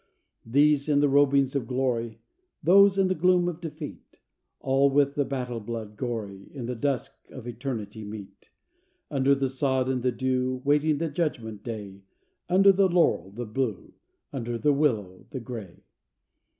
[0.47, 2.21] These in the robings of glory,
[2.63, 4.19] Those in the gloom of defeat,
[4.59, 8.49] All with the battle blood gory In the dusk of eternity meet
[9.11, 12.01] Under the sod and the dew, Waiting the judgment day;
[12.49, 13.93] Under the laurel, the Blue;
[14.33, 15.83] Under the willow, the Gray.